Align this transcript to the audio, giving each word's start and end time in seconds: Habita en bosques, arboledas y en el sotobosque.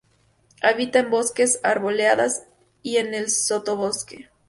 Habita 0.63 0.97
en 0.97 1.11
bosques, 1.11 1.59
arboledas 1.61 2.47
y 2.81 2.97
en 2.97 3.13
el 3.13 3.29
sotobosque. 3.29 4.31